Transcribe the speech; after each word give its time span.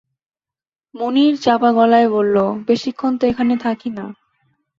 মুনির 0.95 1.33
চাপা 1.37 1.69
গলায় 1.71 2.09
বলল, 2.09 2.35
বেশিক্ষণ 2.67 3.11
তো 3.17 3.23
এখানে 3.27 3.53
থাকি 3.57 3.89
না। 3.89 4.05